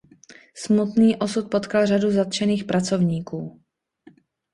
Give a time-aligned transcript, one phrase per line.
[0.55, 3.61] Smutný osud potkal řadu zatčených pracovníků.